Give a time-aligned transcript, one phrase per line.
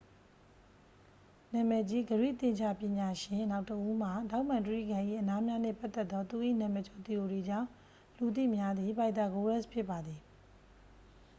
[1.53, 7.67] နာမည်ကြီး ဂရိ သင်္ချာပညာရှင်နောက်တစ်ဦးမှာ ထောင့်မှန်တြိဂံ၏ အနားများနှင့် ပတ်သက်သော သူ၏ နာမည်ကျော် သီအိုရီကြောင့်
[8.17, 10.19] လူသိများသည့် ပိုက်သာဂိုးရပ်စ် ဖြစ်ပါသည်